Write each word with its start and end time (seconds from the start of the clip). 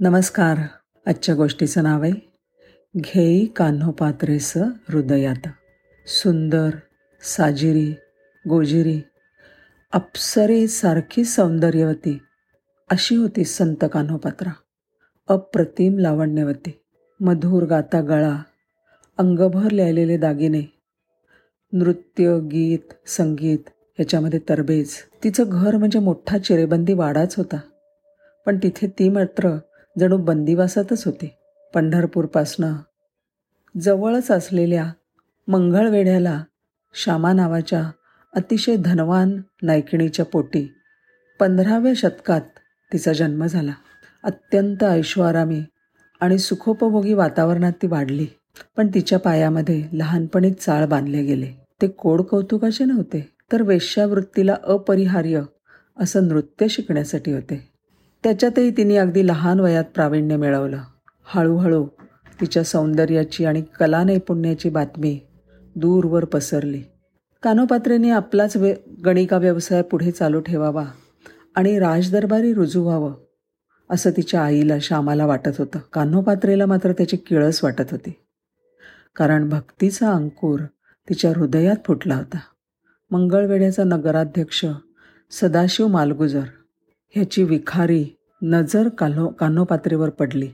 नमस्कार. 0.00 0.58
आजच्या 1.06 1.34
गोष्टीचं 1.34 1.82
नाव 1.82 2.02
आहे 2.02 2.12
घेई 2.96 3.46
कान्होपात्रेस 3.46 4.56
हृदयात. 4.56 5.48
सुंदर 6.06 6.70
साजिरी 7.22 7.94
गोजिरी 8.48 9.00
अप्सरेसारखी 9.92 11.24
सौंदर्यवती 11.24 12.18
अशी 12.90 13.16
होती 13.16 13.44
संत 13.44 13.84
कान्होपात्रा. 13.92 14.50
अप्रतिम 15.28 15.98
लावण्यवती 15.98 16.80
मधुर 17.20 17.62
गाता 17.62 18.00
गळा 18.00 18.36
अंगभर 19.18 19.70
लिहिलेले 19.70 20.16
दागिने 20.16 20.62
नृत्य 21.72 22.38
गीत 22.38 23.08
संगीत 23.08 23.70
याच्यामध्ये 24.00 24.40
तरबेज. 24.48 24.90
तिचं 25.24 25.44
घर 25.48 25.76
म्हणजे 25.76 25.98
मोठा 25.98 26.38
चिरेबंदी 26.38 26.92
वाडाच 26.92 27.36
होता. 27.36 27.60
पण 28.46 28.58
तिथे 28.62 28.86
ती 28.86 29.08
मात्र 29.08 29.58
जणू 29.98 30.16
बंदिवासातच 30.16 31.04
होते. 31.04 31.38
पंढरपूरपासनं 31.74 32.72
जवळच 33.80 34.30
असलेल्या 34.30 34.92
मंगळवेढ्याला 35.48 36.44
श्यामा 36.94 37.32
नावाच्या 37.32 37.90
अतिशय 38.34 38.76
धनवान 38.76 39.40
नायकिणीच्या 39.62 40.24
पोटी 40.24 40.72
पंधराव्या 41.40 41.92
शतकात 41.96 42.40
तिचा 42.92 43.12
जन्म 43.12 43.46
झाला. 43.46 43.72
अत्यंत 44.24 44.84
ऐश्वारामी 44.84 45.62
आणि 46.20 46.38
सुखोपभोगी 46.38 47.12
वातावरणात 47.12 47.72
ती 47.82 47.86
वाढली. 47.86 48.26
पण 48.76 48.88
तिच्या 48.94 49.18
पायामध्ये 49.18 49.88
लहानपणी 49.92 50.52
चाळ 50.52 50.86
बांधले 50.86 51.22
गेले. 51.22 51.46
ते 51.82 51.86
कोड 51.86 52.22
कौतुकाचे 52.22 52.84
नव्हते 52.84 53.32
तर 53.52 53.62
वेश्यावृत्तीला 53.62 54.56
अपरिहार्य 54.64 55.42
असं 55.98 56.28
नृत्य 56.28 56.68
शिकण्यासाठी 56.68 57.32
होते. 57.32 57.77
त्याच्यातही 58.22 58.70
तिने 58.70 58.96
अगदी 58.96 59.26
लहान 59.26 59.60
वयात 59.60 59.84
प्रावीण्य 59.84 60.36
मिळवलं. 60.36 60.78
हळूहळू 61.24 61.86
तिच्या 62.40 62.64
सौंदर्याची 62.64 63.44
आणि 63.44 63.62
कला 63.62 64.04
नैपुण्याची 64.04 64.70
बातमी 64.70 65.20
दूरवर 65.76 66.24
पसरली. 66.24 66.82
कानोपात्रेने 67.42 68.10
आपलाच 68.10 68.56
वे 68.56 68.74
गणिका 69.04 69.38
व्यवसाय 69.38 69.82
पुढे 69.82 70.10
चालू 70.10 70.40
ठेवावा 70.40 70.84
आणि 71.54 71.78
राजदरबारी 71.78 72.54
रुजू 72.54 72.82
व्हावं 72.82 73.14
असं 73.90 74.10
तिच्या 74.10 74.42
आईला 74.42 74.78
श्यामाला 74.78 75.26
वाटत 75.26 75.50
होतं. 75.58 75.78
कान्होपात्रेला 75.92 76.66
मात्र 76.66 76.92
त्याची 76.92 77.16
किळस 77.16 77.64
वाटत 77.64 77.90
होती. 77.90 78.12
कारण 79.16 79.48
भक्तीचा 79.48 80.12
अंकुर 80.12 80.60
तिच्या 81.08 81.32
हृदयात 81.36 81.76
फुटला 81.86 82.16
होता. 82.16 82.38
मंगळवेड्याचा 83.10 83.84
नगराध्यक्ष 83.84 84.64
सदाशिव 85.30 85.86
मालगुजर 85.86 86.42
ह्याची 87.10 87.44
विखारी 87.44 88.16
नजर 88.42 88.88
कान्हो 88.88 89.28
कान्होपात्रेवर 89.28 90.10
पडली. 90.10 90.50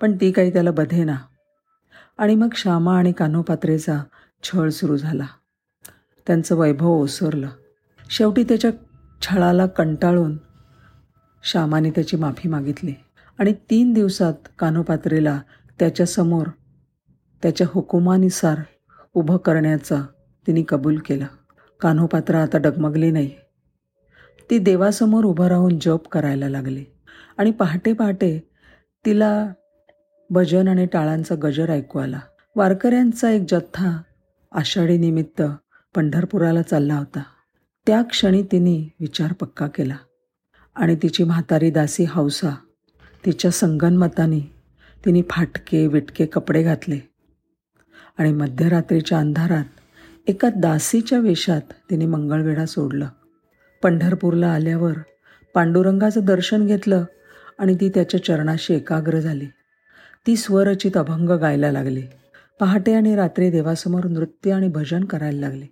पण 0.00 0.16
ती 0.20 0.32
काही 0.32 0.52
त्याला 0.52 0.70
बधेना. 0.70 1.16
आणि 2.18 2.34
मग 2.34 2.48
श्यामा 2.56 2.98
आणि 2.98 3.12
कान्होपात्रेचा 3.12 4.02
छळ 4.42 4.68
सुरू 4.68 4.96
झाला. 4.96 5.26
त्यांचं 6.26 6.56
वैभव 6.56 6.88
ओसरलं. 6.88 7.48
शेवटी 8.10 8.44
त्याच्या 8.44 8.70
छळाला 9.22 9.66
कंटाळून 9.66 10.36
श्यामाने 11.42 11.90
त्याची 11.90 12.16
माफी 12.16 12.48
मागितली. 12.48 12.94
आणि 13.38 13.52
तीन 13.70 13.92
दिवसात 13.92 14.34
कान्होपात्रेला 14.58 15.40
त्याच्यासमोर 15.78 16.46
त्याच्या 17.42 17.66
हुकुमानुसार 17.70 18.58
उभं 19.14 19.36
करण्याचं 19.36 20.02
तिने 20.46 20.62
कबूल 20.68 20.98
केलं. 20.98 21.26
कान्होपात्र 21.80 22.34
आता 22.34 22.58
डगमगली 22.58 23.10
नाही. 23.10 23.30
ती 24.50 24.58
देवासमोर 24.58 25.24
उभं 25.24 25.46
राहून 25.46 25.78
जप 25.78 26.08
करायला 26.08 26.48
लागली. 26.48 26.84
आणि 27.38 27.50
पहाटे 27.50 27.92
पहाटे 27.92 28.48
तिला 29.06 29.52
भजन 30.30 30.68
आणि 30.68 30.86
टाळांचा 30.86 31.34
गजर 31.42 31.70
ऐकू 31.70 31.98
आला. 31.98 32.20
वारकऱ्यांचा 32.56 33.30
एक 33.30 33.42
जथ्था 33.48 34.02
आषाढी 34.52 34.98
निमित्त 34.98 35.42
पंढरपुराला 35.94 36.62
चालला 36.62 36.94
होता. 36.94 37.22
त्या 37.86 38.02
क्षणी 38.02 38.42
तिने 38.42 38.94
विचार 39.00 39.32
पक्का 39.32 39.66
केला. 39.66 39.96
आणि 40.74 40.96
तिची 40.96 41.24
म्हातारी 41.24 41.70
दासी 41.70 42.04
हौसा 42.08 42.54
तिच्या 43.26 43.50
संगनमताने 43.50 44.40
तिने 45.04 45.22
फाटके 45.30 45.86
विटके 45.86 46.26
कपडे 46.26 46.62
घातले. 46.62 46.98
आणि 48.18 48.32
मध्यरात्रीच्या 48.32 49.18
अंधारात 49.18 49.64
एका 50.26 50.48
दासीच्या 50.56 51.18
वेशात 51.18 51.60
तिने 51.90 52.06
मंगळवेढा 52.06 52.66
सोडलं. 52.66 53.08
पंढरपूरला 53.86 54.48
आल्यावर 54.48 54.92
पांडुरंगाचं 55.54 56.20
दर्शन 56.24 56.66
घेतलं 56.66 57.04
आणि 57.58 57.74
ती 57.74 57.88
त्याच्या 57.88 58.24
चरणाशी 58.24 58.74
एकाग्र 58.74 59.20
झाली. 59.20 59.46
ती 60.26 60.36
स्वरचित 60.36 60.96
अभंग 60.96 61.30
गायला 61.30 61.72
लागली. 61.72 62.02
पहाटे 62.60 62.94
आणि 62.94 63.16
रात्री 63.16 63.50
देवासमोर 63.50 64.04
नृत्य 64.04 64.52
आणि 64.52 64.68
भजन 64.68 65.04
करायला 65.04 65.40
लागले. 65.40 65.66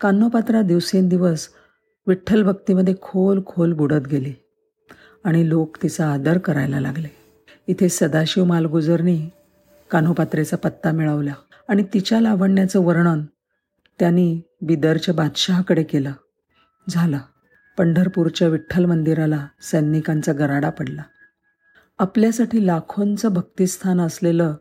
कान्होपात्रा 0.00 0.62
दिवसेंदिवस 0.62 1.48
विठ्ठल 2.06 2.42
भक्तीमध्ये 2.42 2.94
खोल 3.02 3.40
खोल 3.46 3.72
बुडत 3.72 4.08
गेली 4.10 4.32
आणि 5.24 5.48
लोक 5.48 5.76
तिचा 5.82 6.12
आदर 6.12 6.38
करायला 6.38 6.80
लागले. 6.80 7.08
इथे 7.66 7.88
सदाशिव 7.88 8.44
मालगुजरनी 8.44 9.30
कान्होपात्रेचा 9.90 10.56
पत्ता 10.56 10.90
मिळवला 10.90 11.32
आणि 11.68 11.84
तिच्या 11.94 12.20
लावण्याचं 12.20 12.80
वर्णन 12.80 13.22
त्यांनी 13.98 14.40
बिदरच्या 14.62 15.14
बादशहाकडे 15.14 15.82
केलं. 15.82 16.12
झालं. 16.88 17.18
पंढरपूरच्या 17.78 18.48
विठ्ठल 18.48 18.84
मंदिराला 18.84 19.46
सैनिकांचा 19.60 20.32
गराडा 20.32 20.70
पडला. 20.70 21.02
आपल्यासाठी 21.98 22.66
लाखोंचं 22.66 23.32
भक्तिस्थान 23.32 24.00
असलेलं 24.00 24.54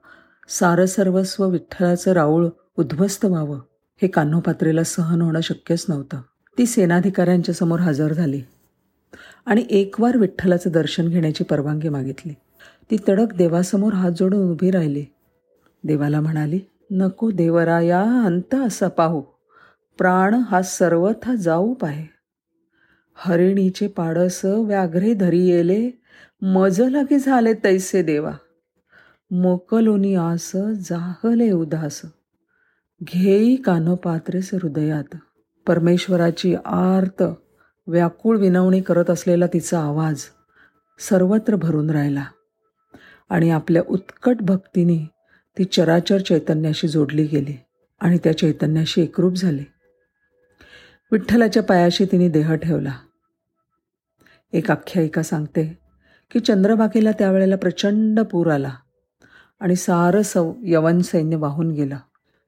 सारं 0.50 0.86
सर्वस्व 0.86 1.48
विठ्ठलाचं 1.50 2.12
राऊळ 2.12 2.48
उद्ध्वस्त 2.78 3.26
व्हावं 3.26 3.60
हे 4.02 4.08
कान्होपात्रेला 4.08 4.84
सहन 4.84 5.22
होणं 5.22 5.42
शक्यच 5.42 5.86
नव्हतं. 5.90 6.22
ती 6.58 6.66
सेनाधिकाऱ्यांच्या 6.66 7.56
समोर 7.56 7.80
हजर 7.80 8.14
झाली 8.14 8.42
आणि 9.46 9.66
एकवार 9.70 10.18
विठ्ठलाचं 10.18 10.70
दर्शन 10.70 11.08
घेण्याची 11.08 11.44
परवानगी 11.44 11.90
मागितली. 11.90 12.34
ती 12.92 12.98
तडक 13.10 13.34
देवासमोर 13.34 13.94
हात 13.94 14.12
जोडून 14.12 14.52
उभी 14.52 14.72
राहिली. 14.72 15.06
देवाला 15.84 16.22
म्हणाली 16.22 16.60
नको 16.92 17.32
देवराया 17.32 18.02
अंत 18.26 18.56
असा 18.56 18.88
पाहू. 18.88 19.22
प्राण 19.98 20.34
हा 20.34 20.62
सर्वथा 20.62 21.36
जाऊ 21.36 21.74
पाहे 21.74 22.15
हरिणीचे 23.18 23.88
पाडस 23.88 24.42
व्याघ्रे 24.46 25.14
धरी 25.14 25.46
येले 25.48 25.92
मज 26.42 26.82
लगी 26.82 27.20
झाले 27.20 27.54
तैसे 27.54 28.02
देवा. 28.04 28.32
मोकलोनी 29.32 30.16
आस 30.16 30.52
जाहले 30.90 31.52
उदास. 31.52 32.02
घेई 33.04 33.56
कानोपात्रेस 33.56 34.50
हृदयात. 34.54 35.16
परमेश्वराची 35.68 36.56
आर्त 36.66 37.24
व्याकुळ 37.88 38.38
विनवणी 38.38 38.82
करत 38.82 39.10
असलेला 39.10 39.48
तिचा 39.48 39.80
आवाज 39.80 40.22
सर्वत्र 41.00 41.56
भरून 41.56 41.90
राहिला. 41.90 42.24
आणि 43.30 43.50
आपल्या 43.50 43.82
उत्कट 43.90 44.36
भक्तीने 44.42 45.10
ती 45.58 45.64
चराचर 45.64 46.22
चैतन्याशी 46.22 46.88
जोडली 46.88 47.24
गेली 47.24 47.56
आणि 48.00 48.18
त्या 48.24 48.38
चैतन्याशी 48.38 49.02
एकरूप 49.02 49.34
झाली. 49.34 49.64
विठ्ठलाच्या 51.16 51.64
पायाशी 51.64 52.06
तिने 52.06 52.30
देह 52.30 52.54
ठेवला. 52.54 52.92
एक 54.54 54.72
आख्यायिका 54.72 55.24
सांगते 55.24 55.78
की 56.32 56.40
चंद्रभागेला 56.40 57.12
त्यावेळेला 57.12 57.56
प्रचंड 57.56 58.20
पूर 58.20 58.52
आला 58.52 58.72
आणि 59.60 59.76
सारं 59.76 60.22
सौ 60.22 60.54
यवन 60.64 61.02
सैन्य 61.02 61.38
वाहून 61.38 61.72
गेलं. 61.72 61.98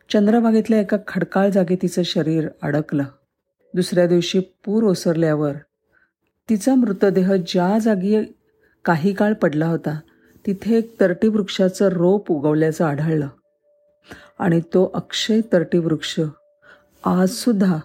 चंद्रभागेतल्या 0.09 0.79
एका 0.79 0.97
खडकाळ 1.07 1.49
जागी 1.49 1.75
तिचं 1.75 2.03
शरीर 2.03 2.47
अडकलं. 2.61 3.03
दुसऱ्या 3.73 4.07
दिवशी 4.07 4.39
पूर 4.39 4.83
ओसरल्यावर 4.83 5.53
तिचा 6.49 6.75
मृतदेह 6.75 7.33
ज्या 7.47 7.79
जागी 7.79 8.17
काही 8.85 9.13
काळ 9.13 9.33
पडला 9.33 9.67
होता 9.67 9.99
तिथे 10.45 10.77
एक 10.77 10.99
तरटी 10.99 11.27
वृक्षाचं 11.27 11.87
रोप 11.87 12.31
उगवल्याचं 12.31 12.85
आढळलं. 12.85 13.27
आणि 14.39 14.59
तो 14.59 14.91
अक्षय 14.93 15.41
तरटी 15.53 15.77
वृक्ष 15.77 16.19
आजसुद्धा 17.05 17.77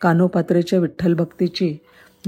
कानोपात्रेच्या 0.00 0.78
विठ्ठल 0.78 1.14
भक्तीची 1.14 1.78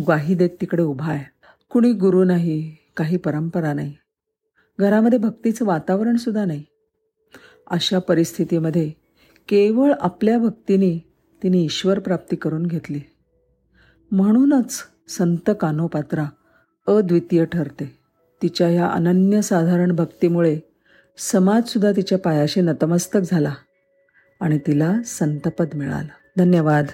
ग्वाही 0.00 0.34
देत 0.34 0.50
तिकडे 0.60 0.82
उभा 0.82 1.12
आहे. 1.12 1.24
कुणी 1.70 1.92
गुरु 1.92 2.24
नाही 2.24 2.76
काही 2.96 3.16
परंपरा 3.16 3.72
नाही. 3.72 3.94
घरामध्ये 4.80 5.18
भक्तीचं 5.18 5.64
वातावरणसुद्धा 5.64 6.44
नाही. 6.44 6.64
अशा 7.66 7.98
परिस्थितीमध्ये 7.98 8.90
केवळ 9.48 9.92
आपल्या 10.00 10.38
भक्तीने 10.38 11.12
तिने 11.42 11.58
ईश्वर 11.58 11.98
प्राप्ती 11.98 12.36
करून 12.36 12.66
घेतली. 12.66 13.00
म्हणूनच 14.10 14.82
संत 15.08 15.50
कानोपात्रा 15.60 16.24
अद्वितीय 16.86 17.44
ठरते. 17.44 17.98
तिच्या 18.42 18.68
ह्या 18.68 18.86
अनन्यसाधारण 18.86 19.92
भक्तीमुळे 19.92 20.60
समाजसुद्धा 21.18 21.92
तिच्या 21.92 22.18
पायाशी 22.18 22.60
नतमस्तक 22.60 23.20
झाला 23.24 23.54
आणि 24.40 24.58
तिला 24.58 24.94
संतपद 25.06 25.68
मिळालं. 25.74 26.38
धन्यवाद. 26.38 26.86